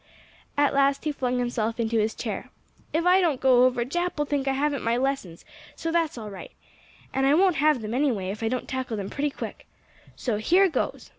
[0.57, 2.49] At last he flung himself into his chair.
[2.91, 6.31] "If I don't go over, Jap will think I haven't my lessons, so that's all
[6.31, 6.53] right.
[7.13, 9.67] And I won't have them anyway if I don't tackle them pretty quick.
[10.15, 11.09] So here goes!"